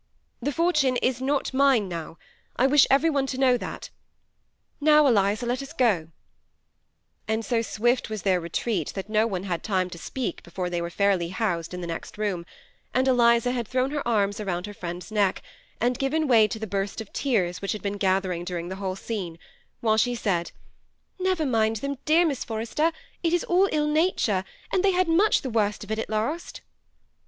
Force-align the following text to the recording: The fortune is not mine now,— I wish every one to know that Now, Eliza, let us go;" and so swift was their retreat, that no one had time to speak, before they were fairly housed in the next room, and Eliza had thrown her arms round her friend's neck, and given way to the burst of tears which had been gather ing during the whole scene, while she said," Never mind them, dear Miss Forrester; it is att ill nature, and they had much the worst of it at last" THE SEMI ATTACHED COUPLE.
The 0.41 0.51
fortune 0.51 0.97
is 0.97 1.21
not 1.21 1.53
mine 1.53 1.87
now,— 1.87 2.17
I 2.55 2.65
wish 2.65 2.87
every 2.89 3.11
one 3.11 3.27
to 3.27 3.39
know 3.39 3.55
that 3.57 3.91
Now, 4.79 5.05
Eliza, 5.05 5.45
let 5.45 5.61
us 5.61 5.73
go;" 5.73 6.07
and 7.27 7.45
so 7.45 7.61
swift 7.61 8.09
was 8.09 8.23
their 8.23 8.39
retreat, 8.41 8.93
that 8.95 9.09
no 9.09 9.27
one 9.27 9.43
had 9.43 9.61
time 9.61 9.91
to 9.91 9.99
speak, 9.99 10.41
before 10.41 10.71
they 10.71 10.81
were 10.81 10.89
fairly 10.89 11.27
housed 11.29 11.71
in 11.71 11.81
the 11.81 11.85
next 11.85 12.17
room, 12.17 12.47
and 12.95 13.07
Eliza 13.07 13.51
had 13.51 13.67
thrown 13.67 13.91
her 13.91 14.07
arms 14.07 14.41
round 14.41 14.65
her 14.65 14.73
friend's 14.73 15.11
neck, 15.11 15.43
and 15.79 15.99
given 15.99 16.27
way 16.27 16.47
to 16.47 16.57
the 16.57 16.65
burst 16.65 16.99
of 16.99 17.13
tears 17.13 17.61
which 17.61 17.73
had 17.73 17.83
been 17.83 17.97
gather 17.97 18.31
ing 18.31 18.43
during 18.43 18.69
the 18.69 18.77
whole 18.77 18.95
scene, 18.95 19.37
while 19.81 19.97
she 19.97 20.15
said," 20.15 20.49
Never 21.19 21.45
mind 21.45 21.75
them, 21.75 21.99
dear 22.05 22.25
Miss 22.25 22.43
Forrester; 22.43 22.91
it 23.21 23.33
is 23.33 23.43
att 23.43 23.69
ill 23.71 23.87
nature, 23.87 24.45
and 24.73 24.83
they 24.83 24.93
had 24.93 25.07
much 25.07 25.43
the 25.43 25.51
worst 25.51 25.83
of 25.83 25.91
it 25.91 25.99
at 25.99 26.09
last" 26.09 26.55
THE 26.61 26.61
SEMI 26.61 26.63
ATTACHED 26.63 26.63
COUPLE. 26.63 26.67